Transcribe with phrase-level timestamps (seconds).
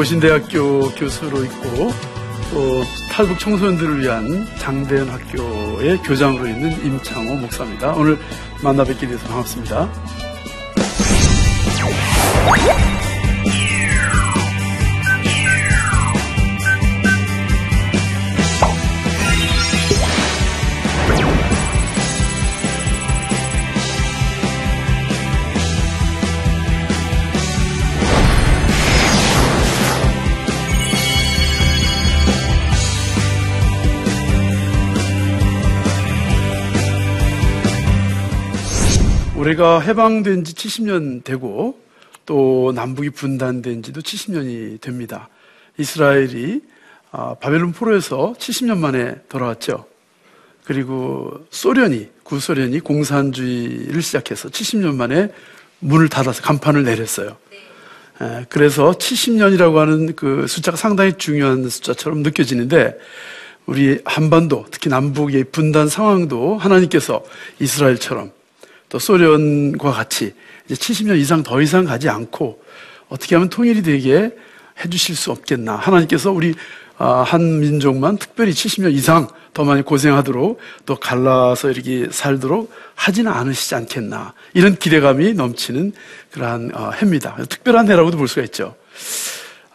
[0.00, 1.92] 고신대학교 교수로 있고
[2.50, 7.92] 또 탈북 청소년들을 위한 장대현 학교의 교장으로 있는 임창호 목사입니다.
[7.92, 8.16] 오늘
[8.62, 9.90] 만나 뵙게 돼서 반갑습니다.
[39.40, 41.80] 우리가 해방된 지 70년 되고
[42.26, 45.30] 또 남북이 분단된 지도 70년이 됩니다.
[45.78, 46.60] 이스라엘이
[47.10, 49.86] 아, 바벨론 포로에서 70년 만에 돌아왔죠.
[50.64, 55.32] 그리고 소련이, 구소련이 공산주의를 시작해서 70년 만에
[55.78, 57.38] 문을 닫아서 간판을 내렸어요.
[58.50, 62.94] 그래서 70년이라고 하는 그 숫자가 상당히 중요한 숫자처럼 느껴지는데
[63.64, 67.24] 우리 한반도, 특히 남북의 분단 상황도 하나님께서
[67.58, 68.32] 이스라엘처럼
[68.90, 70.34] 또 소련과 같이
[70.66, 72.62] 이제 70년 이상 더 이상 가지 않고
[73.08, 74.34] 어떻게 하면 통일이 되게
[74.84, 75.76] 해주실 수 없겠나.
[75.76, 76.54] 하나님께서 우리
[76.98, 83.74] 아, 한 민족만 특별히 70년 이상 더 많이 고생하도록 또 갈라서 이렇게 살도록 하지는 않으시지
[83.74, 84.34] 않겠나.
[84.52, 85.92] 이런 기대감이 넘치는
[86.30, 87.36] 그러한 어, 해입니다.
[87.48, 88.74] 특별한 해라고도 볼 수가 있죠.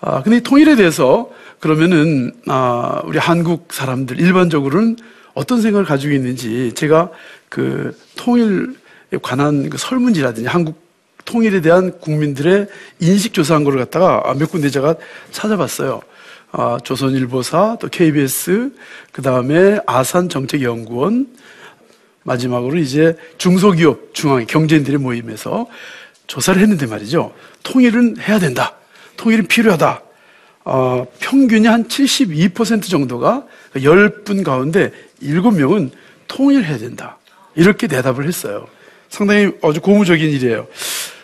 [0.02, 4.98] 아, 근데 통일에 대해서 그러면은 아, 우리 한국 사람들 일반적으로는
[5.34, 7.10] 어떤 생각을 가지고 있는지 제가
[7.50, 8.76] 그 통일
[9.22, 10.84] 관한 그 설문지라든지 한국
[11.26, 12.68] 통일에 대한 국민들의
[13.00, 14.96] 인식 조사한 걸 갖다가 몇 군데 제가
[15.32, 16.02] 찾아봤어요.
[16.52, 18.72] 아, 조선일보사, 또 KBS,
[19.12, 21.28] 그 다음에 아산정책연구원,
[22.24, 25.68] 마지막으로 이제 중소기업 중앙 경제인들의 모임에서
[26.28, 27.34] 조사를 했는데 말이죠.
[27.64, 28.76] 통일은 해야 된다.
[29.18, 30.02] 통일은 필요하다.
[30.66, 33.46] 어, 평균이 한 72% 정도가
[33.76, 35.92] 10분 가운데 7명은
[36.28, 37.18] 통일해야 된다.
[37.56, 38.68] 이렇게 대답을 했어요.
[39.10, 40.68] 상당히 아주 고무적인 일이에요.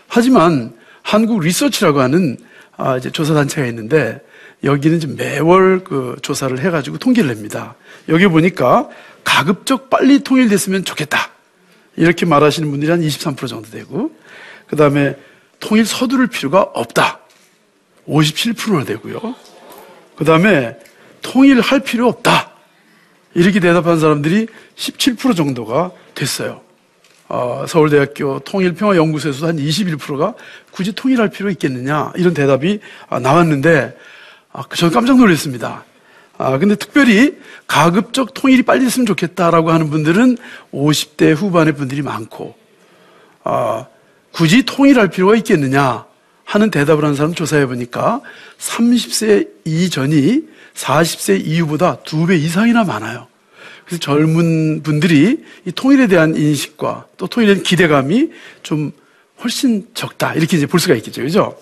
[0.07, 2.37] 하지만 한국 리서치라고 하는
[2.77, 4.19] 아, 이제 조사 단체가 있는데
[4.63, 7.75] 여기는 이제 매월 그 조사를 해가지고 통계를 냅니다.
[8.09, 8.89] 여기 보니까
[9.23, 11.31] 가급적 빨리 통일됐으면 좋겠다.
[11.97, 14.11] 이렇게 말하시는 분들이 한 23% 정도 되고,
[14.67, 15.15] 그 다음에
[15.59, 17.19] 통일 서두를 필요가 없다.
[18.07, 19.35] 57%나 되고요.
[20.15, 20.77] 그 다음에
[21.21, 22.51] 통일할 필요 없다.
[23.33, 26.61] 이렇게 대답한 사람들이 17% 정도가 됐어요.
[27.33, 30.33] 어, 서울대학교 통일평화연구소에서 한 21%가
[30.69, 33.97] 굳이 통일할 필요 있겠느냐 이런 대답이 아, 나왔는데
[34.51, 35.85] 아, 저는 깜짝 놀랐습니다.
[36.37, 37.37] 아, 근데 특별히
[37.67, 40.37] 가급적 통일이 빨리 됐으면 좋겠다라고 하는 분들은
[40.73, 42.53] 50대 후반의 분들이 많고
[43.45, 43.85] 아,
[44.33, 46.03] 굳이 통일할 필요가 있겠느냐
[46.43, 48.19] 하는 대답을 하는 사람 조사해 보니까
[48.59, 50.41] 30세 이전이
[50.73, 53.30] 40세 이후보다 두 배 이상이나 많아요.
[53.91, 58.29] 그래서 젊은 분들이 이 통일에 대한 인식과 또 통일에 대한 기대감이
[58.63, 58.93] 좀
[59.43, 60.33] 훨씬 적다.
[60.33, 61.21] 이렇게 이제 볼 수가 있겠죠.
[61.21, 61.57] 그죠?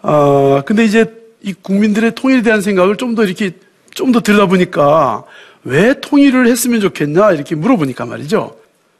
[0.00, 1.12] 어, 근데 이제
[1.42, 3.50] 이 국민들의 통일에 대한 생각을 좀 더 이렇게
[3.94, 5.24] 좀 더 들여다보니까
[5.64, 7.32] 왜 통일을 했으면 좋겠냐?
[7.32, 8.56] 이렇게 물어보니까 말이죠.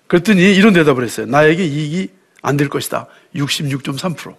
[0.08, 1.26] 그랬더니 이런 대답을 했어요.
[1.26, 2.08] 나에게 이익이
[2.42, 3.06] 안 될 것이다.
[3.36, 4.34] 66.3%.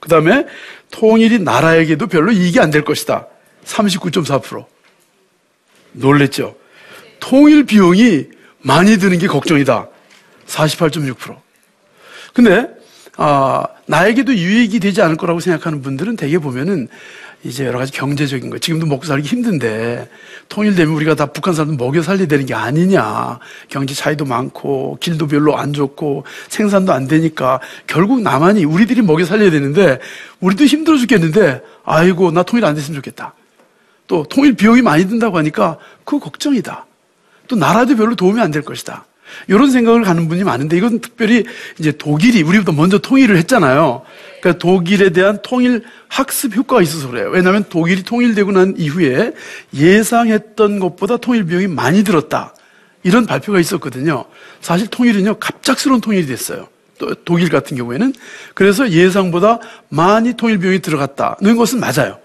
[0.00, 0.46] 그 다음에
[0.90, 3.26] 통일이 나라에게도 별로 이익이 안 될 것이다.
[3.66, 4.64] 39.4%.
[5.92, 6.56] 놀랬죠?
[7.28, 8.26] 통일 비용이
[8.62, 9.88] 많이 드는 게 걱정이다.
[10.46, 11.36] 48.6%.
[12.32, 12.68] 근데
[13.16, 16.86] 아, 나에게도 유익이 되지 않을 거라고 생각하는 분들은 대개 보면은
[17.42, 20.08] 이제 여러 가지 경제적인 거 지금도 먹고 살기 힘든데
[20.48, 25.56] 통일되면 우리가 다 북한 사람들 먹여 살려야 되는 게 아니냐 경제 차이도 많고 길도 별로
[25.56, 29.98] 안 좋고 생산도 안 되니까 결국 나만이 우리들이 먹여 살려야 되는데
[30.40, 33.34] 우리도 힘들어 죽겠는데 아이고 나 통일 안 됐으면 좋겠다
[34.06, 36.85] 또 통일 비용이 많이 든다고 하니까 그거 걱정이다
[37.48, 39.04] 또 나라도 별로 도움이 안 될 것이다
[39.48, 41.44] 이런 생각을 가는 분이 많은데 이건 특별히
[41.78, 44.02] 이제 독일이 우리보다 먼저 통일을 했잖아요.
[44.40, 47.30] 그러니까 독일에 대한 통일 학습 효과가 있어서 그래요.
[47.30, 49.32] 왜냐하면 독일이 통일되고 난 이후에
[49.74, 52.54] 예상했던 것보다 통일 비용이 많이 들었다.
[53.02, 54.24] 이런 발표가 있었거든요.
[54.60, 56.68] 사실 통일은요, 갑작스러운 통일이 됐어요.
[56.98, 58.14] 또 독일 같은 경우에는.
[58.54, 62.18] 그래서 예상보다 많이 통일 비용이 들어갔다는 것은 맞아요.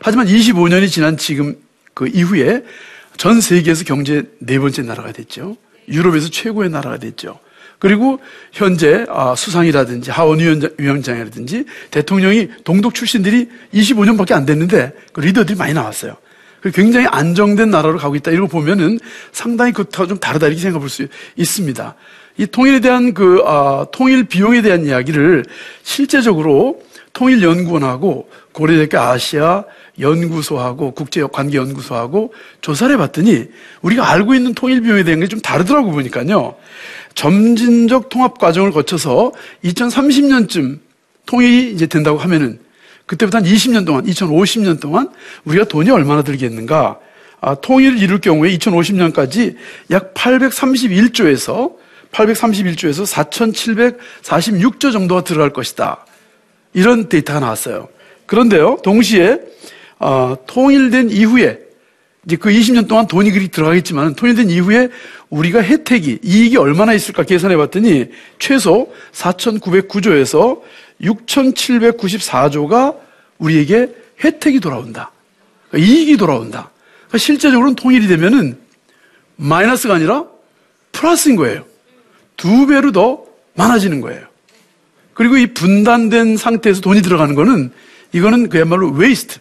[0.00, 1.56] 하지만 25년이 지난 지금
[1.94, 2.62] 그 이후에
[3.18, 5.56] 전 세계에서 경제 네 번째 나라가 됐죠.
[5.88, 7.38] 유럽에서 최고의 나라가 됐죠.
[7.78, 8.20] 그리고
[8.52, 10.38] 현재 아, 수상이라든지 하원
[10.78, 16.16] 위원장이라든지 대통령이 동독 출신들이 25년밖에 안 됐는데 그 리더들이 많이 나왔어요.
[16.74, 18.32] 굉장히 안정된 나라로 가고 있다.
[18.32, 18.98] 거 보면은
[19.32, 21.06] 상당히 그것과 좀 다르다 이렇게 생각해 볼수
[21.36, 21.94] 있습니다.
[22.38, 25.44] 이 통일에 대한 그 아, 통일 비용에 대한 이야기를
[25.82, 26.80] 실제적으로
[27.18, 29.64] 통일연구원하고 고려대학교 아시아
[29.98, 33.46] 연구소하고 국제관계연구소하고 조사를 해봤더니
[33.82, 36.54] 우리가 알고 있는 통일 비용에 대한 게 좀 다르더라고 보니까요.
[37.14, 39.32] 점진적 통합 과정을 거쳐서
[39.64, 40.78] 2030년쯤
[41.26, 42.60] 통일이 이제 된다고 하면은
[43.06, 45.10] 그때부터 한 20년 동안, 2050년 동안
[45.44, 46.98] 우리가 돈이 얼마나 들겠는가?
[47.40, 49.56] 아, 통일을 이룰 경우에 2050년까지
[49.90, 51.74] 약 831조에서
[52.12, 56.06] 831조에서 4,746조 정도가 들어갈 것이다.
[56.74, 57.88] 이런 데이터가 나왔어요.
[58.26, 59.40] 그런데요, 동시에
[59.98, 61.60] 어, 통일된 이후에
[62.26, 64.90] 이제 그 20년 동안 돈이 그리 들어가겠지만 통일된 이후에
[65.30, 68.06] 우리가 혜택이 이익이 얼마나 있을까 계산해 봤더니
[68.38, 70.60] 최소 4,909조에서
[71.00, 72.98] 6,794조가
[73.38, 75.10] 우리에게 혜택이 돌아온다.
[75.70, 76.70] 그러니까 이익이 돌아온다.
[77.06, 78.58] 그러니까 실제적으로는 통일이 되면은
[79.36, 80.26] 마이너스가 아니라
[80.92, 81.64] 플러스인 거예요.
[82.36, 83.24] 두 배로 더
[83.54, 84.27] 많아지는 거예요.
[85.18, 87.72] 그리고 이 분단된 상태에서 돈이 들어가는 거는
[88.12, 89.40] 이거는 그야말로 waste.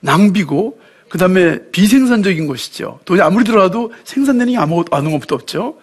[0.00, 0.78] 낭비고
[1.08, 3.00] 그 다음에 비생산적인 것이죠.
[3.06, 5.78] 돈이 아무리 들어가도 생산되는 게 아무것도 아무것도 없죠.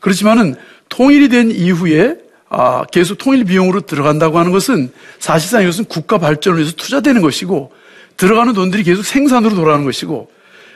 [0.00, 0.54] 그렇지만은
[0.90, 2.18] 통일이 된 이후에
[2.50, 7.72] 아, 계속 통일 비용으로 들어간다고 하는 것은 사실상 이것은 국가 발전을 위해서 투자되는 것이고
[8.18, 10.30] 들어가는 돈들이 계속 생산으로 돌아가는 것이고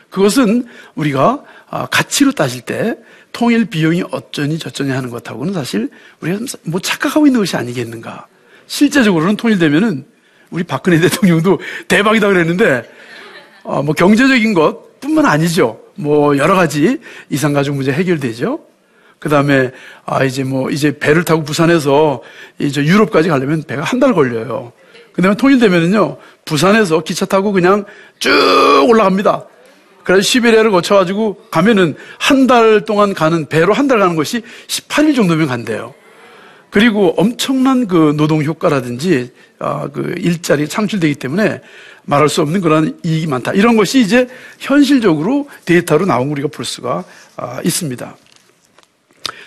[0.09, 0.65] 그것은
[0.95, 2.97] 우리가 아, 가치로 따질 때
[3.33, 5.91] 통일 비용이 어쩌니 저쩌니 하는 것하고는 사실
[6.21, 8.27] 우리가 뭐 착각하고 있는 것이 아니겠는가.
[8.67, 10.05] 실제적으로는 통일되면은
[10.51, 12.89] 우리 박근혜 대통령도 대박이다 그랬는데
[13.63, 15.81] 어, 뭐 경제적인 것 뿐만 아니죠.
[15.95, 16.99] 뭐 여러 가지
[17.29, 18.61] 이상가족 문제 해결되죠.
[19.19, 19.71] 그 다음에
[20.07, 22.23] 아 이제 뭐 이제 배를 타고 부산에서
[22.59, 24.73] 이제 유럽까지 가려면 배가 한 달 걸려요.
[25.13, 27.85] 그다음에 통일되면은요 부산에서 기차 타고 그냥
[28.19, 28.31] 쭉
[28.89, 29.45] 올라갑니다.
[30.05, 35.47] 그래서 시베리아를 거쳐가지고 가면은 한 달 동안 가는 배로 한 달 가는 것이 18일 정도면
[35.47, 35.95] 간대요.
[36.71, 41.61] 그리고 엄청난 그 노동 효과라든지 어, 그 일자리 창출되기 때문에
[42.05, 43.53] 말할 수 없는 그런 이익이 많다.
[43.53, 44.27] 이런 것이 이제
[44.59, 47.05] 현실적으로 데이터로 나온 우리가 볼 수가
[47.37, 48.17] 어, 있습니다.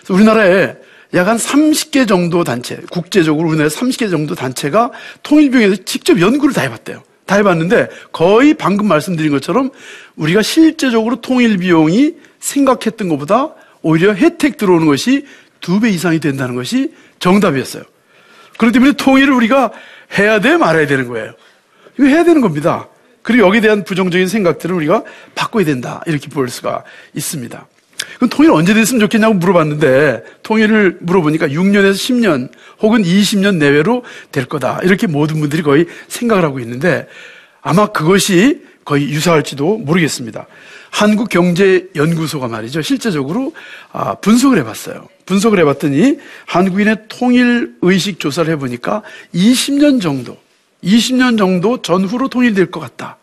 [0.09, 0.75] 우리나라에
[1.13, 4.91] 약한 30개 정도 단체, 국제적으로 우리나라에 30개 정도 단체가
[5.23, 7.03] 통일병에서 직접 연구를 다 해봤대요.
[7.33, 9.71] 다 해봤는데 거의 방금 말씀드린 것처럼
[10.15, 15.25] 우리가 실제적으로 통일 비용이 생각했던 것보다 오히려 혜택 들어오는 것이
[15.59, 17.83] 두 배 이상이 된다는 것이 정답이었어요.
[18.57, 19.71] 그렇기 때문에 통일을 우리가
[20.17, 21.33] 해야 돼 말아야 되는 거예요.
[21.97, 22.87] 이거 해야 되는 겁니다.
[23.21, 26.03] 그리고 여기에 대한 부정적인 생각들을 우리가 바꿔야 된다.
[26.05, 27.65] 이렇게 볼 수가 있습니다.
[28.15, 34.79] 그럼 통일 언제 됐으면 좋겠냐고 물어봤는데 통일을 물어보니까 6년에서 10년 혹은 20년 내외로 될 거다.
[34.83, 37.07] 이렇게 모든 분들이 거의 생각을 하고 있는데
[37.61, 40.45] 아마 그것이 거의 유사할지도 모르겠습니다.
[40.91, 42.81] 한국경제연구소가 말이죠.
[42.81, 43.53] 실제적으로
[43.91, 45.07] 아, 분석을 해봤어요.
[45.25, 49.01] 분석을 해봤더니 한국인의 통일 의식 조사를 해보니까
[49.33, 50.37] 20년 정도,
[50.83, 53.17] 20년 정도 전후로 통일될 것 같다.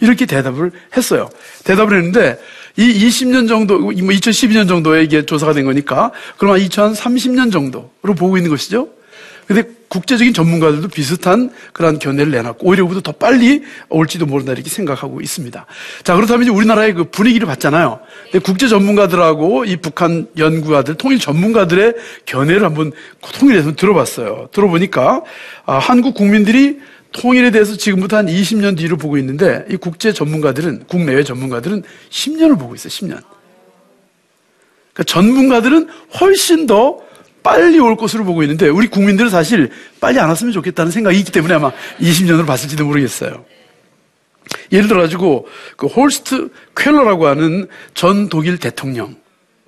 [0.00, 1.28] 이렇게 대답을 했어요.
[1.64, 2.38] 대답을 했는데
[2.78, 8.50] 이 20년 정도, 뭐 2012년 정도에 이게 조사가 된 거니까 그러면 2030년 정도로 보고 있는
[8.50, 8.88] 것이죠.
[9.48, 15.22] 근데 국제적인 전문가들도 비슷한 그런 견해를 내놨고 오히려 우리도 더 빨리 올지도 모른다 이렇게 생각하고
[15.22, 15.66] 있습니다.
[16.04, 17.98] 자 그렇다면 이제 우리나라의 그 분위기를 봤잖아요.
[18.24, 21.94] 근데 국제 전문가들하고 이 북한 연구가들 통일 전문가들의
[22.26, 22.92] 견해를 한번
[23.38, 24.50] 통일해서 들어봤어요.
[24.52, 25.22] 들어보니까
[25.64, 26.78] 아, 한국 국민들이
[27.12, 32.74] 통일에 대해서 지금부터 한 20년 뒤로 보고 있는데 이 국제 전문가들은 국내외 전문가들은 10년을 보고
[32.74, 32.90] 있어요.
[32.90, 33.22] 10년.
[34.92, 35.88] 그러니까 전문가들은
[36.20, 37.00] 훨씬 더
[37.42, 41.54] 빨리 올 것으로 보고 있는데 우리 국민들은 사실 빨리 안 왔으면 좋겠다는 생각이 있기 때문에
[41.54, 43.44] 아마 20년으로 봤을지도 모르겠어요.
[44.72, 45.46] 예를 들어 가지고
[45.76, 49.16] 그 호르스트 쾰러라고 하는 전 독일 대통령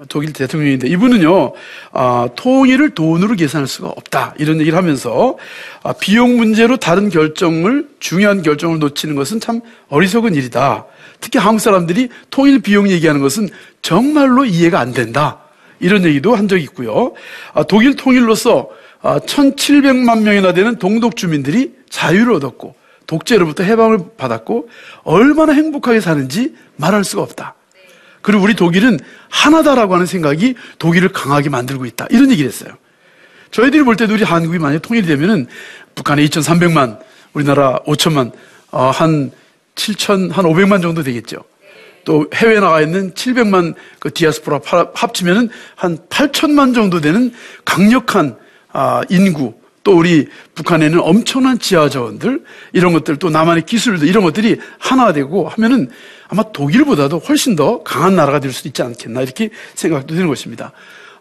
[0.08, 1.52] 독일 대통령인데 이분은요
[1.92, 5.36] 아, 통일을 돈으로 계산할 수가 없다 이런 얘기를 하면서
[5.82, 10.86] 아, 비용 문제로 다른 결정을 중요한 결정을 놓치는 것은 참 어리석은 일이다.
[11.20, 13.50] 특히 한국 사람들이 통일 비용 얘기하는 것은
[13.82, 15.40] 정말로 이해가 안 된다.
[15.80, 17.12] 이런 얘기도 한 적이 있고요.
[17.52, 18.68] 아, 독일 통일로서
[19.02, 22.74] 아, 1,700만 명이나 되는 동독 주민들이 자유를 얻었고
[23.06, 24.68] 독재로부터 해방을 받았고
[25.02, 27.54] 얼마나 행복하게 사는지 말할 수가 없다.
[28.22, 28.98] 그리고 우리 독일은
[29.28, 32.06] 하나다라고 하는 생각이 독일을 강하게 만들고 있다.
[32.10, 32.74] 이런 얘기를 했어요.
[33.50, 35.46] 저희들이 볼 때도 우리 한국이 만약에 통일이 되면은
[35.94, 36.98] 북한에 2,300만,
[37.32, 38.32] 우리나라 5천만,
[38.70, 39.30] 어, 한
[39.74, 41.44] 7천, 한 500만 정도 되겠죠.
[42.04, 44.60] 또 해외에 나가 있는 700만 그 디아스포라
[44.94, 47.32] 합치면은 한 8천만 정도 되는
[47.64, 48.36] 강력한
[48.72, 54.58] 아, 인구, 또 우리 북한에는 엄청난 지하 자원들 이런 것들 또 남한의 기술들 이런 것들이
[54.78, 55.90] 하나 되고 하면은
[56.30, 60.72] 아마 독일보다도 훨씬 더 강한 나라가 될 수도 있지 않겠나 이렇게 생각도 되는 것입니다.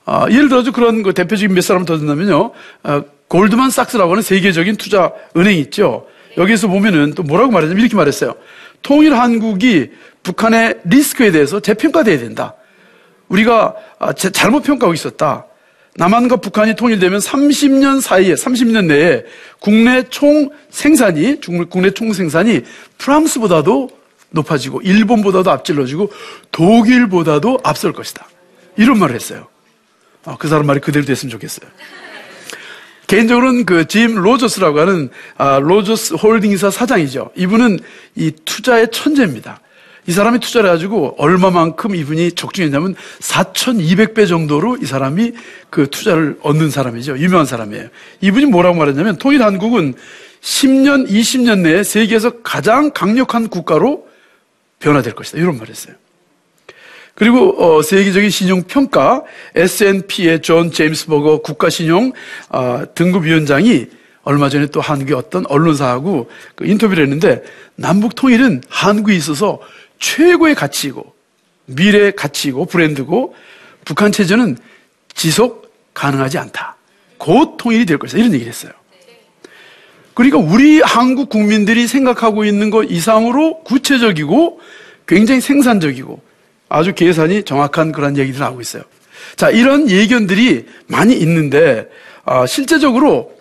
[0.05, 2.51] 아, 예를 들어서 그런 그 대표적인 몇 사람 더 든다면요.
[2.83, 6.05] 아, 골드만 삭스라고 하는 세계적인 투자 은행이 있죠.
[6.37, 8.35] 여기서 보면은 또 뭐라고 말하냐면 이렇게 말했어요.
[8.83, 9.89] 통일 한국이
[10.21, 12.53] 북한의 리스크에 대해서 재평가돼야 된다.
[13.29, 15.47] 우리가 아, 잘못 평가하고 있었다.
[15.95, 19.23] 남한과 북한이 통일되면 30년 사이에 30년 내에
[19.59, 22.61] 국내 총 생산이 국내 총 생산이
[22.99, 23.98] 프랑스보다도
[24.31, 26.11] 높아지고 일본보다도 앞질러지고
[26.51, 28.27] 독일보다도 앞설 것이다.
[28.77, 29.47] 이런 말을 했어요.
[30.25, 31.69] 아, 그 사람 말이 그대로 됐으면 좋겠어요.
[33.07, 37.31] 개인적으로는 그 짐 로저스라고 하는 아, 로저스 홀딩사 사장이죠.
[37.35, 37.79] 이분은
[38.15, 39.61] 이 투자의 천재입니다.
[40.07, 45.33] 이 사람이 투자를 해가지고 얼마만큼 이분이 적중했냐면 4,200배 정도로 이 사람이
[45.69, 47.17] 그 투자를 얻는 사람이죠.
[47.17, 47.89] 유명한 사람이에요.
[48.21, 49.93] 이분이 뭐라고 말했냐면 통일 한국은
[50.41, 54.07] 10년, 20년 내에 세계에서 가장 강력한 국가로
[54.79, 55.37] 변화될 것이다.
[55.37, 55.95] 이런 말을 했어요.
[57.15, 62.13] 그리고 어, 세계적인 신용 평가 S&P의 존 제임스 버거 국가신용
[62.49, 63.87] 어, 등급위원장이
[64.23, 67.43] 얼마 전에 또 한국의 어떤 언론사하고 그 인터뷰를 했는데
[67.75, 69.59] 남북 통일은 한국에 있어서
[69.99, 71.13] 최고의 가치이고
[71.65, 73.35] 미래의 가치이고 브랜드고
[73.85, 74.57] 북한 체제는
[75.13, 76.77] 지속 가능하지 않다.
[77.17, 78.19] 곧 통일이 될 것이다.
[78.19, 78.71] 이런 얘기를 했어요.
[80.19, 84.59] 그러니까 우리 한국 국민들이 생각하고 있는 것 이상으로 구체적이고
[85.07, 86.19] 굉장히 생산적이고
[86.67, 88.83] 아주 계산이 정확한 그런 얘기들을 하고 있어요.
[89.37, 91.87] 자, 이런 예견들이 많이 있는데,
[92.25, 93.31] 아, 실제적으로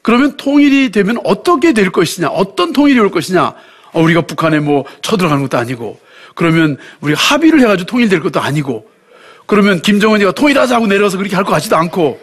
[0.00, 3.54] 그러면 통일이 되면 어떻게 될 것이냐, 어떤 통일이 올 것이냐,
[3.92, 5.98] 어, 우리가 북한에 뭐 쳐들어가는 것도 아니고,
[6.36, 8.86] 그러면 우리가 합의를 해가지고 통일될 것도 아니고,
[9.46, 12.20] 그러면 김정은이가 통일하자고 내려서 그렇게 할 것 같지도 않고,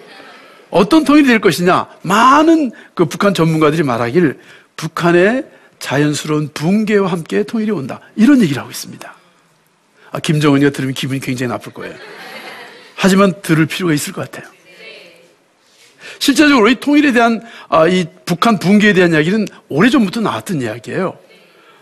[0.76, 4.38] 어떤 통일이 될 것이냐, 많은 그 북한 전문가들이 말하길
[4.76, 5.46] 북한의
[5.80, 8.02] 자연스러운 붕괴와 함께 통일이 온다.
[8.18, 9.16] 이런 얘기를 하고 있습니다.
[10.12, 11.96] 아, 김정은이가 들으면 기분이 굉장히 나쁠 거예요.
[12.96, 14.52] 하지만 들을 필요가 있을 것 같아요.
[16.20, 21.18] 실제적으로 이 통일에 대한 아, 이 북한 붕괴에 대한 이야기는 오래전부터 나왔던 이야기예요.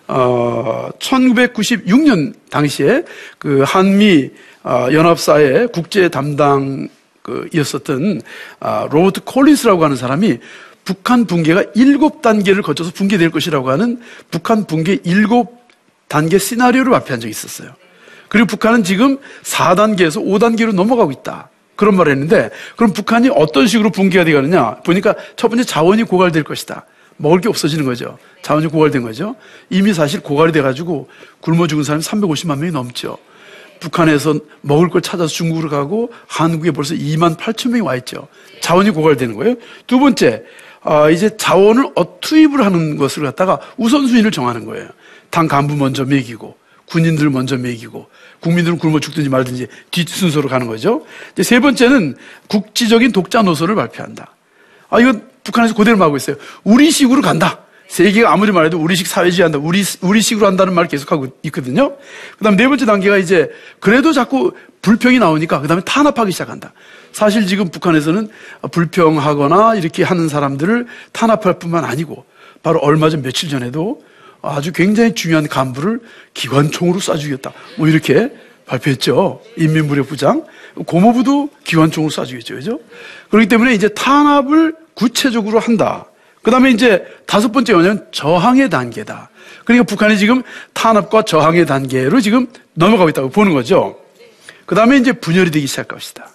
[0.08, 3.06] 어, 1996년 당시에
[3.40, 4.30] 그 한미
[4.62, 6.90] 어, 연합사의 국제 담당
[7.24, 8.22] 그 이었었던
[8.60, 10.38] 아, 로버트 콜린스라고 하는 사람이
[10.86, 15.64] 북한 붕괴가 일곱 단계를 거쳐서 붕괴될 것이라고 하는 북한 붕괴 일곱
[16.10, 17.72] 단계 시나리오를 발표한 적이 있었어요.
[18.28, 21.50] 그리고 북한은 지금 4단계에서 5단계로 넘어가고 있다.
[21.76, 26.86] 그런 말을 했는데 그럼 북한이 어떤 식으로 붕괴가 되가느냐 보니까 첫 번째 자원이 고갈될 것이다.
[27.18, 28.18] 먹을 게 없어지는 거죠.
[28.42, 29.36] 자원이 고갈된 거죠.
[29.70, 33.18] 이미 사실 고갈이 돼가지고 굶어 죽은 사람이 350만 명이 넘죠.
[33.84, 38.30] 북한에서 먹을 걸 찾아서 중국으로 가고 한국에 벌써 2만 8천 명이 와 있죠.
[38.62, 39.56] 자원이 고갈되는 거예요.
[39.88, 40.44] 두 번째,
[40.82, 44.88] 아, 이제 자원을 어, 투입을 하는 것을 갖다가 우선순위를 정하는 거예요.
[45.30, 48.08] 당 간부 먼저 먹이고, 군인들 먼저 먹이고,
[48.40, 51.06] 국민들은 굶어 죽든지 말든지 뒷순서로 가는 거죠.
[51.34, 52.16] 이제 세 번째는
[52.48, 54.34] 국지적인 독자 노선을 발표한다.
[54.90, 55.14] 아, 이거
[55.44, 56.38] 북한에서 그대로 말하고 있어요.
[56.64, 57.63] 우리 식으로 간다.
[57.88, 59.60] 세계가 아무리 말해도 우리식 사회주의 한다.
[59.62, 61.96] 우리, 우리식으로 한다는 말을 계속하고 있거든요.
[62.38, 63.50] 그 다음 네 번째 단계가 이제
[63.80, 66.74] 그래도 자꾸 불평이 나오니까 그 다음에 탄압하기 시작한다.
[67.12, 68.30] 사실 지금 북한에서는
[68.72, 72.26] 불평하거나 이렇게 하는 사람들을 탄압할 뿐만 아니고
[72.64, 74.02] 바로 얼마 전 며칠 전에도
[74.42, 76.00] 아주 굉장히 중요한 간부를
[76.34, 77.54] 기관총으로 쏴 죽였다.
[77.78, 78.32] 뭐 이렇게
[78.66, 79.42] 발표했죠.
[79.58, 80.46] 인민무력부장.
[80.86, 82.56] 고모부도 기관총으로 쏴 죽였죠.
[82.56, 82.80] 그죠?
[83.30, 86.06] 그렇기 때문에 이제 탄압을 구체적으로 한다.
[86.44, 89.30] 그 다음에 이제 다섯 번째 뭐냐면 저항의 단계다.
[89.64, 93.98] 그러니까 북한이 지금 탄압과 저항의 단계로 지금 넘어가고 있다고 보는 거죠.
[94.66, 96.30] 그 다음에 이제 분열이 되기 시작할 것이다.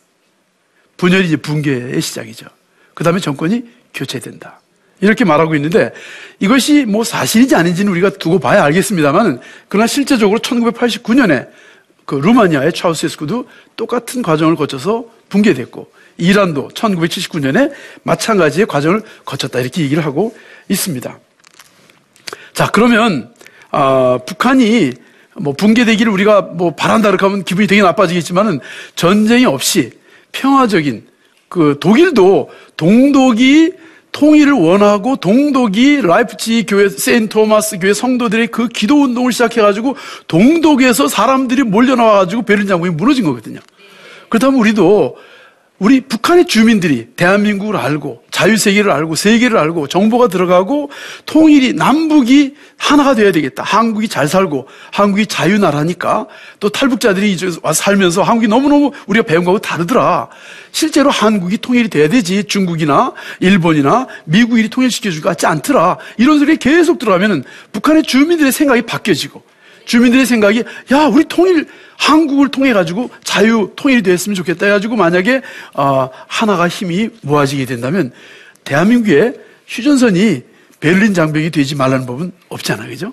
[0.96, 2.46] 분열이 이제 붕괴의 시작이죠.
[2.94, 4.60] 그 다음에 정권이 교체된다.
[5.00, 5.92] 이렇게 말하고 있는데
[6.40, 11.48] 이것이 뭐 사실인지 아닌지는 우리가 두고 봐야 알겠습니다만 그러나 실제적으로 1989년에
[12.04, 17.72] 그 루마니아의 차우세스쿠도 똑같은 과정을 거쳐서 붕괴됐고 이란도 1979년에
[18.02, 20.37] 마찬가지의 과정을 거쳤다 이렇게 얘기를 하고
[20.68, 21.18] 있습니다.
[22.52, 23.32] 자 그러면
[23.70, 24.92] 아, 북한이
[25.37, 28.60] 뭐 붕괴되기를 우리가 뭐 바란다 그렇게 하면 기분이 되게 나빠지겠지만은
[28.96, 29.92] 전쟁이 없이
[30.32, 31.06] 평화적인
[31.48, 33.72] 그 독일도 동독이
[34.10, 39.96] 통일을 원하고 동독이 라이프치 교회 세인 토마스 교회 성도들의 그 기도 운동을 시작해 가지고
[40.26, 43.60] 동독에서 사람들이 몰려 나와 가지고 베를린 장군이 무너진 거거든요.
[44.28, 45.16] 그렇다면 우리도
[45.78, 50.90] 우리 북한의 주민들이 대한민국을 알고 자유세계를 알고 세계를 알고 정보가 들어가고
[51.25, 53.62] 통일이 남북이 하나가 돼야 되겠다.
[53.62, 56.26] 한국이 잘 살고 한국이 자유나라니까
[56.58, 60.28] 또 탈북자들이 이제 와서 살면서 한국이 너무너무 우리가 배운 거하고 다르더라.
[60.73, 65.99] 실제로 한국이 통일이 돼야 되지 중국이나 일본이나 미국이 통일시켜줄 것 같지 않더라.
[66.16, 69.42] 이런 소리 계속 들어가면 북한의 주민들의 생각이 바뀌어지고
[69.88, 71.66] 주민들의 생각이 야 우리 통일
[71.97, 75.40] 한국을 통해 가지고 자유 통일이 됐으면 좋겠다 해가지고 만약에
[75.75, 78.12] 어, 하나가 힘이 모아지게 된다면
[78.64, 79.35] 대한민국의
[79.66, 80.42] 휴전선이
[80.80, 83.12] 베를린 장벽이 되지 말라는 법은 없잖아요, 그죠?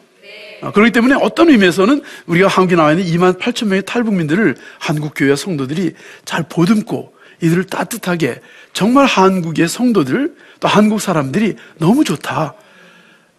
[0.61, 5.35] 어, 그렇기 때문에 어떤 의미에서는 우리가 한국에 나와 있는 2만 8천 명의 탈북민들을 한국 교회
[5.35, 5.93] 성도들이
[6.25, 8.41] 잘 보듬고 이들을 따뜻하게
[8.73, 12.53] 정말 한국의 성도들 또 한국 사람들이 너무 좋다.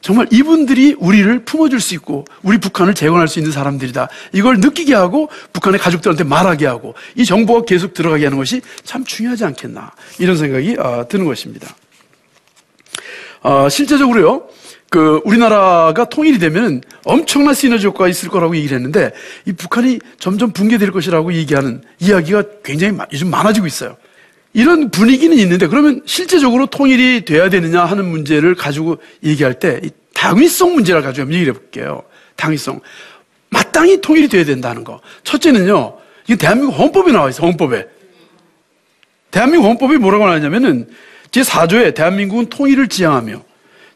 [0.01, 4.09] 정말 이분들이 우리를 품어줄 수 있고 우리 북한을 재건할 수 있는 사람들이다.
[4.33, 9.45] 이걸 느끼게 하고 북한의 가족들한테 말하게 하고 이 정보가 계속 들어가게 하는 것이 참 중요하지
[9.45, 11.75] 않겠나 이런 생각이 어, 드는 것입니다.
[13.43, 14.49] 어, 실제적으로요.
[14.89, 19.11] 그 우리나라가 통일이 되면 엄청난 시너지 효과가 있을 거라고 얘기를 했는데
[19.45, 23.97] 이 북한이 점점 붕괴될 것이라고 얘기하는 이야기가 굉장히 요즘 많아지고 있어요.
[24.57, 29.83] 이런 분위기는 있는데 그러면 실제적으로 통일이 돼야 되느냐 하는 문제를 가지고 얘기할 때
[30.15, 32.03] 당위성 문제를 가지고 한번 얘기를 해볼게요.
[32.37, 32.81] 당위성.
[33.51, 35.03] 마땅히 통일이 돼야 된다는 거.
[35.25, 37.87] 첫째는요, 이게 대한민국 헌법에 나와 있어요, 헌법에.
[39.31, 40.89] 대한민국 헌법이 뭐라고 나왔냐면은
[41.33, 43.43] 제4조에 대한민국은 통일을 지향하며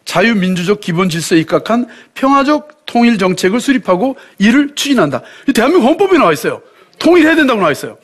[0.04, 5.22] 자유민주적 기본 질서에 입각한 평화적 통일 정책을 수립하고 이를 추진한다.
[5.54, 6.60] 대한민국 헌법에 나와 있어요.
[6.98, 7.96] 통일해야 된다고 나와 있어요.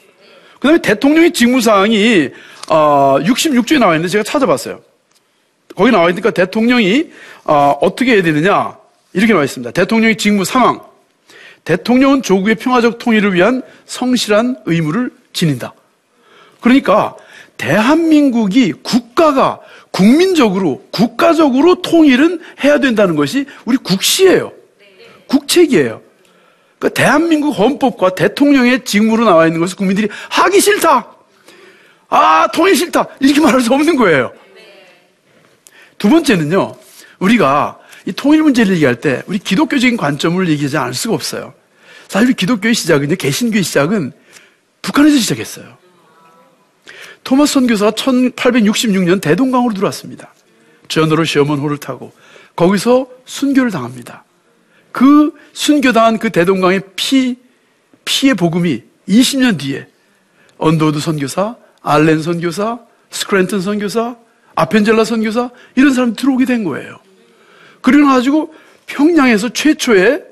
[0.66, 2.30] 그 다음에 대통령의 직무사항이
[2.70, 4.80] 어, 66조에 나와 있는데 제가 찾아봤어요.
[5.76, 7.10] 거기 나와 있으니까 대통령이
[7.44, 8.76] 어, 어떻게 해야 되느냐
[9.12, 9.70] 이렇게 나와 있습니다.
[9.70, 10.80] 대통령의 직무 상황.
[11.62, 15.72] 대통령은 조국의 평화적 통일을 위한 성실한 의무를 지닌다.
[16.60, 17.14] 그러니까
[17.56, 19.60] 대한민국이 국가가
[19.92, 24.50] 국민적으로 국가적으로 통일은 해야 된다는 것이 우리 국시예요.
[25.28, 26.05] 국책이에요.
[26.78, 31.16] 그 대한민국 헌법과 대통령의 직무로 나와 있는 것을 국민들이 하기 싫다.
[32.08, 33.06] 아, 통일 싫다.
[33.20, 34.32] 이렇게 말할 수 없는 거예요.
[35.98, 36.76] 두 번째는요,
[37.18, 41.54] 우리가 이 통일 문제를 얘기할 때 우리 기독교적인 관점을 얘기하지 않을 수가 없어요.
[42.08, 44.12] 사실 기독교의 시작은, 개신교의 시작은
[44.82, 45.76] 북한에서 시작했어요.
[47.24, 50.32] 토마스 선교사가 1866년 대동강으로 들어왔습니다.
[50.86, 52.12] 전으로 시어먼 호를 타고
[52.54, 54.25] 거기서 순교를 당합니다.
[54.96, 57.36] 그 순교당한 그 대동강의 피,
[58.06, 59.86] 피의 복음이 20년 뒤에
[60.56, 62.78] 언더우드 선교사, 알렌 선교사,
[63.10, 64.16] 스크랜턴 선교사,
[64.54, 66.98] 아펜젤러 선교사 이런 사람 들어오게 된 거예요.
[67.82, 68.54] 그리고 나가지고
[68.86, 70.24] 평양에서 최초의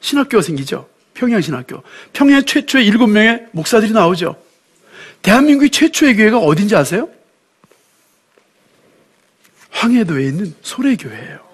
[0.00, 0.88] 신학교가 생기죠.
[1.14, 1.84] 평양 신학교.
[2.12, 4.34] 평양 최초의 일곱 명의 목사들이 나오죠.
[5.22, 7.08] 대한민국의 최초의 교회가 어딘지 아세요?
[9.70, 11.47] 황해도에 있는 소래교회예요.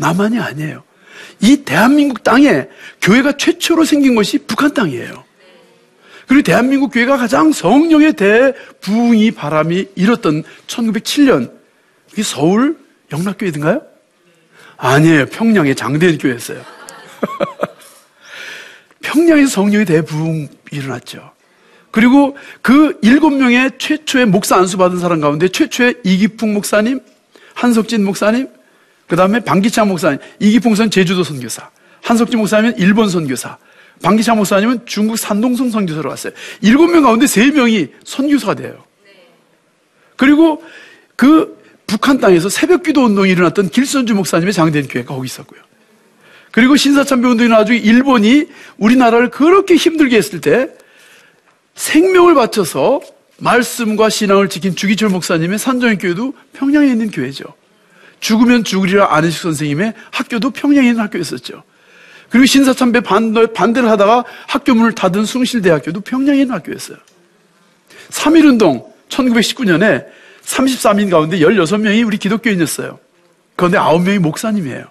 [0.00, 0.82] 남한이 아니에요.
[1.40, 2.66] 이 대한민국 땅에
[3.00, 5.24] 교회가 최초로 생긴 것이 북한 땅이에요.
[6.26, 11.52] 그리고 대한민국 교회가 가장 성령의 대부흥이 바람이 일었던 1907년,
[12.08, 12.78] 그게 서울
[13.12, 13.82] 영락교회든가요?
[14.76, 15.26] 아니에요.
[15.26, 16.62] 평양의 장대현 교회였어요.
[19.02, 21.32] 평양에서 성령의 대부흥이 일어났죠.
[21.90, 27.00] 그리고 그 일곱 명의 최초의 목사 안수 받은 사람 가운데 최초의 이기풍 목사님,
[27.54, 28.48] 한석진 목사님,
[29.10, 31.68] 그 다음에 방기창 목사님, 이기풍 목사님 제주도 선교사,
[32.00, 33.58] 한석진 목사님은 일본 선교사,
[34.02, 36.32] 방기창 목사님은 중국 산동성 선교사로 왔어요.
[36.60, 38.84] 일곱 명 가운데 세 명이 선교사가 돼요.
[40.14, 40.62] 그리고
[41.16, 45.60] 그 북한 땅에서 새벽 기도 운동이 일어났던 길선주 목사님의 장대인 교회가 거기 있었고요.
[46.52, 48.46] 그리고 신사참배 운동이 나중에 일본이
[48.78, 50.68] 우리나라를 그렇게 힘들게 했을 때
[51.74, 53.00] 생명을 바쳐서
[53.38, 57.58] 말씀과 신앙을 지킨 주기철 목사님의 산정인 교회도 평양에 있는 교회죠.
[58.20, 61.62] 죽으면 죽으리라 안혜식 선생님의 학교도 평양에 있는 학교였었죠.
[62.28, 66.98] 그리고 신사참배 반대를 하다가 학교 문을 닫은 숭실대학교도 평양에 있는 학교였어요.
[68.10, 70.06] 3.1운동 1919년에
[70.44, 72.98] 33인 가운데 16명이 우리 기독교인이었어요.
[73.56, 74.84] 그런데 9명이 목사님이에요.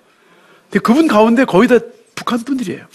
[0.70, 1.80] 근데 그분 가운데 거의 다
[2.15, 2.86] 북한 분들이에요.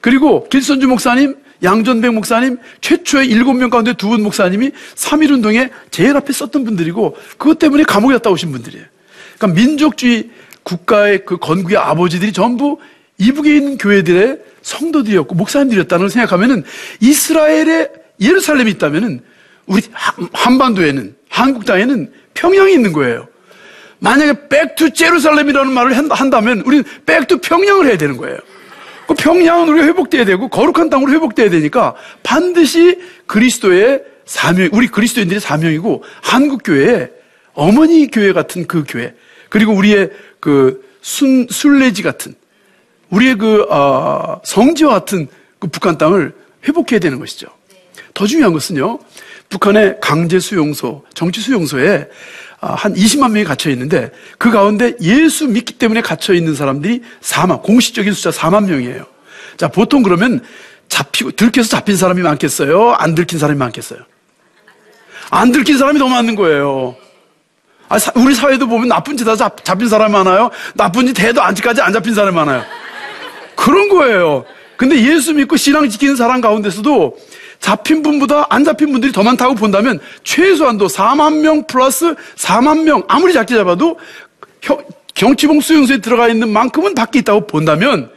[0.00, 6.64] 그리고 길선주 목사님, 양전백 목사님, 최초의 7명 가운데 두 분 목사님이 3.1운동에 제일 앞에 섰던
[6.64, 8.86] 분들이고 그것 때문에 감옥에 갔다 오신 분들이에요.
[9.40, 10.30] 그러니까 민족주의
[10.62, 12.78] 국가의 그 건국의 아버지들이 전부
[13.16, 16.62] 이북에 있는 교회들의 성도들이었고 목사님들이었다는 걸 생각하면은
[17.00, 19.20] 이스라엘의 예루살렘이 있다면은
[19.66, 19.82] 우리
[20.32, 23.28] 한반도에는 한국 땅에는 평양이 있는 거예요.
[23.98, 28.38] 만약에 Back to Jerusalem이라는 말을 한다면 우리는 Back to 평양을 해야 되는 거예요.
[29.06, 36.04] 그 평양은 우리가 회복돼야 되고 거룩한 땅으로 회복돼야 되니까 반드시 그리스도의 사명, 우리 그리스도인들의 사명이고
[36.22, 37.10] 한국 교회의
[37.54, 39.14] 어머니 교회 같은 그 교회
[39.50, 40.10] 그리고 우리의
[40.40, 42.34] 그 순, 순례지 같은
[43.10, 46.32] 우리의 그 어, 성지와 같은 그 북한 땅을
[46.66, 47.48] 회복해야 되는 것이죠.
[48.14, 48.98] 더 중요한 것은요.
[49.50, 52.08] 북한의 강제 수용소, 정치 수용소에
[52.60, 57.62] 아, 한 20만 명이 갇혀 있는데 그 가운데 예수 믿기 때문에 갇혀 있는 사람들이 4만,
[57.62, 59.06] 공식적인 숫자 4만 명이에요.
[59.56, 60.40] 자, 보통 그러면
[60.88, 62.92] 잡히고, 들켜서 잡힌 사람이 많겠어요?
[62.92, 64.00] 안 들킨 사람이 많겠어요?
[65.30, 66.96] 안 들킨 사람이 더 많은 거예요.
[67.90, 70.50] 아, 우리 사회도 보면 나쁜 짓 하다 잡힌 사람이 많아요?
[70.74, 72.64] 나쁜 짓 해도 아직까지 안 잡힌 사람이 많아요.
[73.56, 74.44] 그런 거예요.
[74.76, 77.18] 근데 예수 믿고 신앙 지키는 사람 가운데서도
[77.58, 83.32] 잡힌 분보다 안 잡힌 분들이 더 많다고 본다면 최소한도 4만 명 플러스 4만 명 아무리
[83.32, 83.98] 작게 잡아도
[85.14, 88.08] 경치봉 수용소에 들어가 있는 만큼은 밖에 있다고 본다면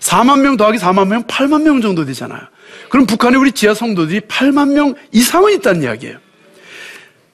[0.00, 2.40] 4만 명 더하기 4만 명 8만 명 정도 되잖아요.
[2.90, 6.18] 그럼 북한에 우리 지하 성도들이 8만 명 이상은 있다는 이야기예요.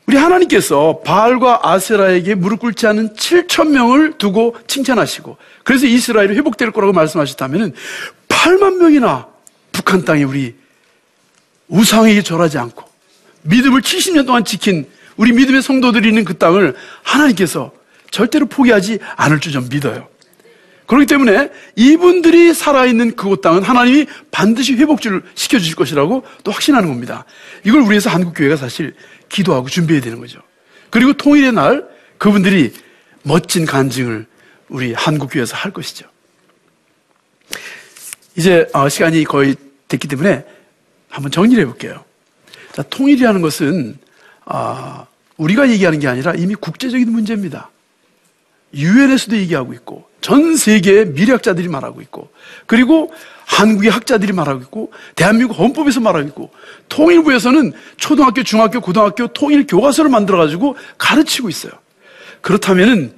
[0.07, 6.93] 우리 하나님께서 바알과 아세라에게 무릎 꿇지 않은 7천 명을 두고 칭찬하시고 그래서 이스라엘이 회복될 거라고
[6.93, 7.75] 말씀하셨다면
[8.29, 9.27] 8만 명이나
[9.73, 10.55] 북한 땅에 우리
[11.69, 12.85] 우상에게 절하지 않고
[13.43, 17.73] 믿음을 70년 동안 지킨 우리 믿음의 성도들이 있는 그 땅을 하나님께서
[18.11, 20.09] 절대로 포기하지 않을 줄 좀 믿어요.
[20.87, 27.25] 그렇기 때문에 이분들이 살아있는 그곳 땅은 하나님이 반드시 회복주를 시켜주실 것이라고 또 확신하는 겁니다.
[27.65, 28.95] 이걸 우리에서 한국교회가 사실
[29.29, 30.41] 기도하고 준비해야 되는 거죠.
[30.91, 32.73] 그리고 통일의 날 그분들이
[33.23, 34.27] 멋진 간증을
[34.69, 36.09] 우리 한국교회에서 할 것이죠.
[38.37, 39.57] 이제 어, 시간이 거의
[39.89, 40.45] 됐기 때문에
[41.09, 42.05] 한번 정리를 해볼게요.
[42.73, 43.99] 자, 통일이라는 것은
[44.45, 47.71] 아, 우리가 얘기하는 게 아니라 이미 국제적인 문제입니다.
[48.75, 52.31] 유엔에서도 얘기하고 있고 전 세계의 미래학자들이 말하고 있고
[52.67, 53.13] 그리고
[53.47, 56.51] 한국의 학자들이 말하고 있고 대한민국 헌법에서 말하고 있고
[56.89, 61.73] 통일부에서는 초등학교, 중학교, 고등학교 통일 교과서를 만들어 가지고 가르치고 있어요.
[62.43, 63.15] 그렇다면은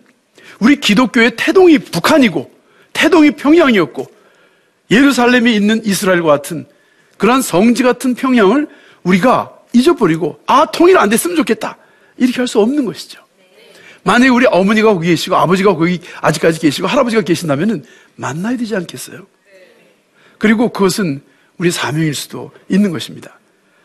[0.60, 2.50] 우리 기독교의 태동이 북한이고
[2.92, 4.06] 태동이 평양이었고
[4.90, 6.66] 예루살렘에 있는 이스라엘과 같은
[7.16, 8.68] 그러한 성지 같은 평양을
[9.02, 11.76] 우리가 잊어버리고 아 통일 안 됐으면 좋겠다
[12.16, 13.20] 이렇게 할 수 없는 것이죠.
[14.04, 17.84] 만약에 우리 어머니가 거기 계시고 아버지가 거기 아직까지 계시고 할아버지가 계신다면
[18.16, 19.26] 만나야 되지 않겠어요?
[20.38, 21.20] 그리고 그것은
[21.59, 23.38] 우리 사명일 수도 있는 것입니다.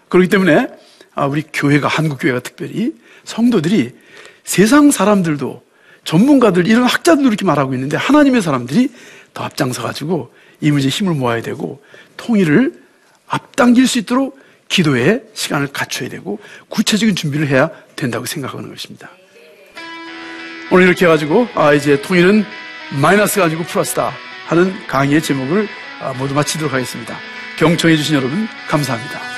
[0.10, 0.68] 그렇기 때문에
[1.16, 3.92] 아, 우리 교회가 한국 교회가 특별히 성도들이
[4.44, 5.64] 세상 사람들도
[6.04, 8.92] 전문가들 이런 학자들도 이렇게 말하고 있는데 하나님의 사람들이
[9.34, 11.82] 더 앞장서 가지고 이 문제에 힘을 모아야 되고
[12.18, 12.74] 통일을
[13.28, 16.40] 앞당길 수 있도록 기도에 시간을 갖춰야 되고
[16.70, 19.10] 구체적인 준비를 해야 된다고 생각하는 것입니다.
[20.72, 22.44] 오늘 이렇게 해가지고 아 이제 통일은
[23.02, 24.12] 마이너스가 아니고 플러스다
[24.48, 25.83] 하는 강의의 제목을 아,
[26.18, 27.18] 모두 마치도록 하겠습니다.
[27.58, 29.33] 경청해 주신 여러분 감사합니다.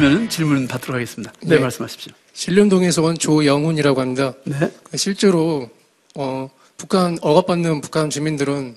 [0.00, 1.32] 있으시면 질문 받도록 하겠습니다.
[1.42, 1.60] 네, 네.
[1.60, 2.12] 말씀하십시오.
[2.32, 4.32] 신림동에서 온 조영훈이라고 합니다.
[4.44, 4.72] 네.
[4.94, 5.68] 실제로
[6.14, 8.76] 어, 북한 억압받는 북한 주민들은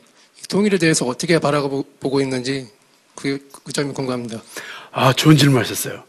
[0.50, 2.68] 통일에 대해서 어떻게 바라보고 있는지
[3.16, 4.42] 그, 그 점이 궁금합니다.
[4.92, 6.04] 아, 좋은 질문 하셨어요.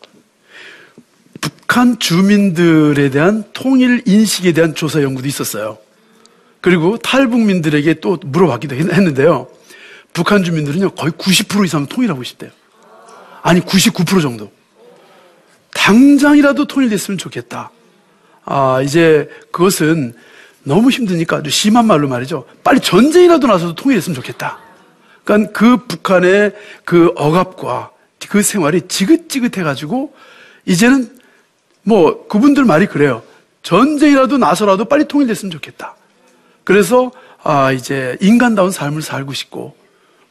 [1.41, 5.79] 북한 주민들에 대한 통일 인식에 대한 조사 연구도 있었어요.
[6.61, 9.49] 그리고 탈북민들에게 또 물어봤기도 했는데요.
[10.13, 12.51] 북한 주민들은요, 거의 90% 이상 통일하고 싶대요.
[13.43, 14.51] 아니 99% 정도.
[15.75, 17.71] 당장이라도 통일됐으면 좋겠다.
[18.45, 20.15] 아, 이제 그것은
[20.63, 22.47] 너무 힘드니까 아주 심한 말로 말이죠.
[22.63, 24.59] 빨리 전쟁이라도 나서도 통일했으면 좋겠다.
[25.25, 26.53] 그러니까 그 북한의
[26.85, 27.91] 그 억압과
[28.29, 30.15] 그 생활이 지긋지긋해가지고
[30.65, 31.19] 이제는
[31.83, 33.23] 뭐 그분들 말이 그래요.
[33.63, 35.97] 전쟁이라도 나서라도 빨리 통일됐으면 좋겠다.
[36.65, 39.77] 그래서 아 이제 인간다운 삶을 살고 싶고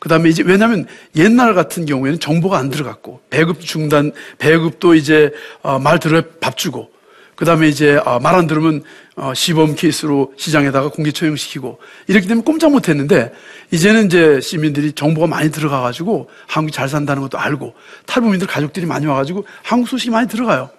[0.04, 0.86] 그 다음에 이제 왜냐하면
[1.16, 6.92] 옛날 같은 경우에는 정보가 안 들어갔고 배급 중단 배급도 이제 어, 말 들어 밥 주고
[7.36, 8.84] 그 다음에 이제 어, 말안 들으면
[9.16, 13.32] 어, 시범 케이스로 시장에다가 공개 처형시키고 이렇게 되면 꼼짝 못했는데
[13.72, 17.74] 이제는 이제 시민들이 정보가 많이 들어가가지고 한국이 잘 산다는 것도 알고
[18.06, 20.70] 탈북민들 가족들이 많이 와가지고 한국 소식이 많이 들어가요.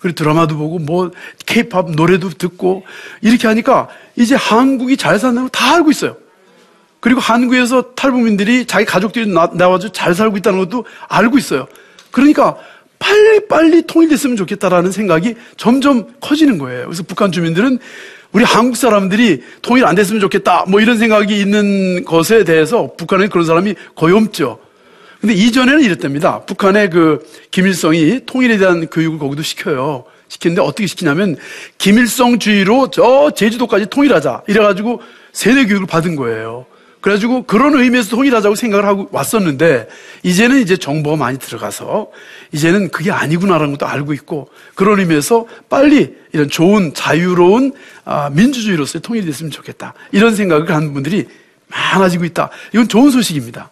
[0.00, 1.12] 그리고 드라마도 보고 뭐
[1.46, 2.82] 케이팝 노래도 듣고
[3.20, 6.23] 이렇게 하니까 이제 한국이 잘 산다는 걸 다 알고 있어요.
[7.04, 11.66] 그리고 한국에서 탈북민들이 자기 가족들이 나, 나와서 잘 살고 있다는 것도 알고 있어요.
[12.10, 12.56] 그러니까
[12.98, 16.86] 빨리빨리 통일됐으면 좋겠다라는 생각이 점점 커지는 거예요.
[16.86, 17.78] 그래서 북한 주민들은
[18.32, 23.44] 우리 한국 사람들이 통일 안 됐으면 좋겠다 뭐 이런 생각이 있는 것에 대해서 북한에 그런
[23.44, 24.58] 사람이 거의 없죠.
[25.20, 26.40] 근데 이전에는 이랬답니다.
[26.46, 30.04] 북한의 그 김일성이 통일에 대한 교육을 거기도 시켜요.
[30.28, 31.36] 시키는데 어떻게 시키냐면
[31.76, 34.44] 김일성주의로 저 제주도까지 통일하자.
[34.46, 35.02] 이래가지고
[35.34, 36.64] 세대 교육을 받은 거예요.
[37.04, 39.88] 그래가지고 그런 의미에서 통일하자고 생각을 하고 왔었는데
[40.22, 42.08] 이제는 이제 정보가 많이 들어가서
[42.52, 47.74] 이제는 그게 아니구나라는 것도 알고 있고 그런 의미에서 빨리 이런 좋은 자유로운
[48.06, 49.92] 아, 민주주의로서의 통일이 됐으면 좋겠다.
[50.12, 51.28] 이런 생각을 하는 분들이
[51.66, 52.48] 많아지고 있다.
[52.72, 53.68] 이건 좋은 소식입니다.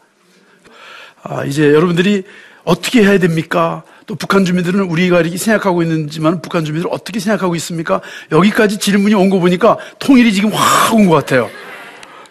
[1.23, 2.25] 아, 이제 여러분들이
[2.65, 3.83] 어떻게 해야 됩니까?
[4.07, 8.03] 또 북한 주민들은 우리가 이렇게 생각하고 있는지만 북한 주민들 은 어떻게 생각하고 있습니까?
[8.31, 11.49] 여기까지 질문이 온 거 보니까 통일이 지금 확 온 것 같아요.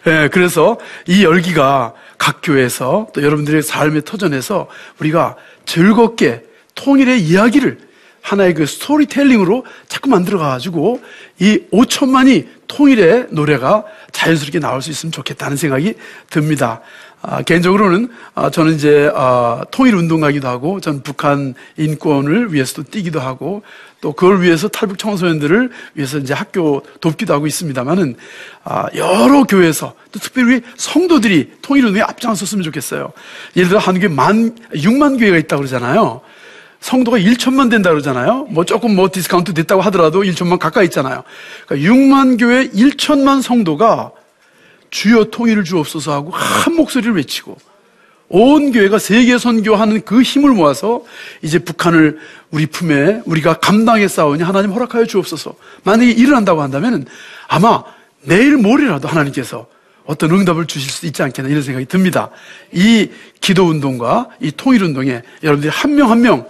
[0.06, 7.78] 예, 그래서 이 열기가 각 교회에서 또 여러분들의 삶의 터전에서 우리가 즐겁게 통일의 이야기를
[8.22, 11.02] 하나의 그 스토리텔링으로 자꾸 만들어가지고
[11.40, 15.94] 이 5천만이 통일의 노래가 자연스럽게 나올 수 있으면 좋겠다는 생각이
[16.30, 16.80] 듭니다.
[17.24, 23.62] 아, 개인적으로는 아, 저는 이제 아, 통일 운동가기도 하고 전 북한 인권을 위해서도 뛰기도 하고
[24.00, 28.16] 또 그걸 위해서 탈북 청소년들을 위해서 이제 학교 돕기도 하고 있습니다만은
[28.64, 33.12] 아, 여러 교회에서 또 특별히 성도들이 통일 운동에 앞장섰으면 좋겠어요.
[33.56, 36.22] 예를 들어 한국에 만 6만 교회가 있다고 그러잖아요.
[36.80, 38.48] 성도가 1천만 된다 그러잖아요.
[38.50, 41.22] 뭐 조금 뭐 디스카운트 됐다고 하더라도 1천만 가까이 있잖아요.
[41.68, 44.10] 그러니까 6만 교회 1천만 성도가
[44.92, 47.56] 주여 통일을 주옵소서 하고 한 목소리를 외치고
[48.28, 51.02] 온 교회가 세계 선교하는 그 힘을 모아서
[51.42, 52.18] 이제 북한을
[52.50, 55.54] 우리 품에 우리가 감당해 싸우니 하나님 허락하여 주옵소서.
[55.84, 57.04] 만약에 일어난다고 한다면
[57.48, 57.82] 아마
[58.22, 59.66] 내일 모레라도 하나님께서
[60.06, 62.30] 어떤 응답을 주실 수 있지 않겠나 이런 생각이 듭니다.
[62.72, 66.46] 이 기도 운동과 이 통일 운동에 여러분들이 한 명 한 명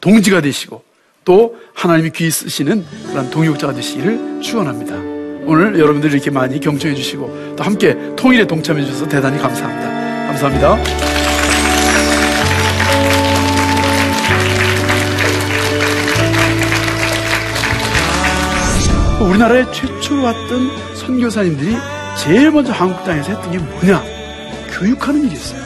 [0.00, 0.82] 동지가 되시고
[1.24, 5.15] 또 하나님이 귀 쓰시는 그런 동역자가 되시기를 축원합니다.
[5.46, 10.26] 오늘 여러분들이 이렇게 많이 경청해 주시고 또 함께 통일에 동참해 주셔서 대단히 감사합니다.
[10.26, 10.76] 감사합니다.
[19.20, 21.76] 우리나라에 최초로 왔던 선교사님들이
[22.18, 24.02] 제일 먼저 한국 땅에서 했던 게 뭐냐?
[24.78, 25.60] 교육하는 일이었어요.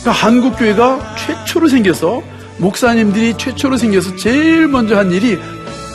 [0.00, 2.22] 그러니까 한국 교회가 최초로 생겨서
[2.58, 5.38] 목사님들이 최초로 생겨서 제일 먼저 한 일이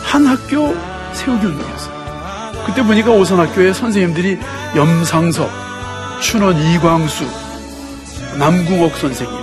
[0.04, 0.76] 한 학교
[1.14, 1.97] 세우기 운동이었어요.
[2.68, 4.38] 그때 보니까 오산학교의 선생님들이
[4.76, 5.50] 염상섭,
[6.22, 7.26] 춘원 이광수,
[8.38, 9.36] 남궁옥 선생님,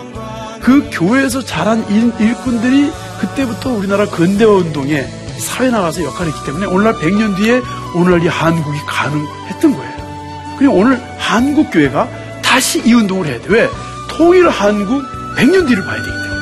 [0.61, 5.05] 그 교회에서 자란 일, 일꾼들이 그때부터 우리나라 근대화 운동에
[5.39, 7.61] 사회 나가서 역할을 했기 때문에 오늘날 100년 뒤에
[7.95, 10.57] 오늘날 이 한국이 가능했던 거예요.
[10.59, 12.09] 그리고 오늘 한국 교회가
[12.43, 13.45] 다시 이 운동을 해야 돼.
[13.49, 13.69] 왜?
[14.09, 15.03] 통일 한국
[15.37, 16.34] 100년 뒤를 봐야 되기 때문에.